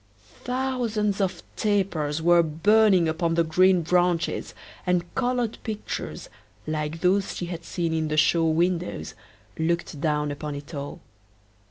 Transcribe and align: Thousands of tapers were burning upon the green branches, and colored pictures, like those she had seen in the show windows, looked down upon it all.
Thousands 0.45 1.21
of 1.21 1.43
tapers 1.55 2.23
were 2.23 2.41
burning 2.41 3.07
upon 3.07 3.35
the 3.35 3.43
green 3.43 3.83
branches, 3.83 4.55
and 4.83 5.13
colored 5.13 5.59
pictures, 5.61 6.27
like 6.65 7.01
those 7.01 7.35
she 7.35 7.45
had 7.45 7.63
seen 7.63 7.93
in 7.93 8.07
the 8.07 8.17
show 8.17 8.45
windows, 8.47 9.13
looked 9.59 10.01
down 10.01 10.31
upon 10.31 10.55
it 10.55 10.73
all. 10.73 11.01